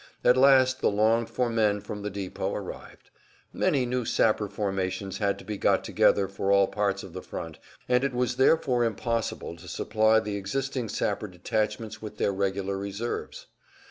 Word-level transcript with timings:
At 0.23 0.35
last 0.35 0.81
the 0.81 0.89
longed 0.89 1.29
for 1.29 1.47
men 1.47 1.79
from 1.79 2.01
the 2.01 2.09
depot 2.09 2.55
arrived. 2.55 3.11
Many 3.53 3.85
new 3.85 4.03
sapper 4.03 4.49
formations 4.49 5.19
had 5.19 5.37
to 5.37 5.45
be 5.45 5.59
got 5.59 5.83
together 5.83 6.27
for 6.27 6.51
all 6.51 6.65
parts 6.65 7.03
of 7.03 7.13
the 7.13 7.21
front, 7.21 7.59
and 7.87 8.03
it 8.03 8.11
was 8.15 8.37
therefore 8.37 8.83
impossible 8.83 9.55
to 9.57 9.67
supply 9.67 10.19
the 10.19 10.37
existing 10.37 10.89
sapper 10.89 11.27
detachments 11.27 12.01
with 12.01 12.17
their 12.17 12.33
regular 12.33 12.79
reserves. 12.79 13.45